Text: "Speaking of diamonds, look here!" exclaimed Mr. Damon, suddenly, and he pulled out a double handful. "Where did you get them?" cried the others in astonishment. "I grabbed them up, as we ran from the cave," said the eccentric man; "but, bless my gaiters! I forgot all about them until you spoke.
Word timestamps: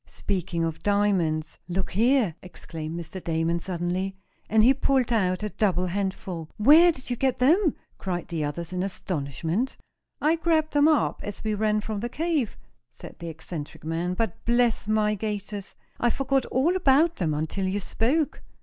"Speaking 0.07 0.63
of 0.63 0.81
diamonds, 0.81 1.59
look 1.67 1.91
here!" 1.91 2.33
exclaimed 2.41 2.99
Mr. 2.99 3.23
Damon, 3.23 3.59
suddenly, 3.59 4.15
and 4.49 4.63
he 4.63 4.73
pulled 4.73 5.13
out 5.13 5.43
a 5.43 5.49
double 5.49 5.85
handful. 5.85 6.49
"Where 6.57 6.91
did 6.91 7.11
you 7.11 7.15
get 7.15 7.37
them?" 7.37 7.75
cried 7.99 8.27
the 8.29 8.43
others 8.43 8.73
in 8.73 8.81
astonishment. 8.81 9.77
"I 10.19 10.37
grabbed 10.37 10.73
them 10.73 10.87
up, 10.87 11.21
as 11.23 11.43
we 11.43 11.53
ran 11.53 11.81
from 11.81 11.99
the 11.99 12.09
cave," 12.09 12.57
said 12.89 13.17
the 13.19 13.29
eccentric 13.29 13.83
man; 13.83 14.15
"but, 14.15 14.43
bless 14.43 14.87
my 14.87 15.13
gaiters! 15.13 15.75
I 15.99 16.09
forgot 16.09 16.47
all 16.47 16.75
about 16.75 17.17
them 17.17 17.35
until 17.35 17.67
you 17.67 17.79
spoke. 17.79 18.41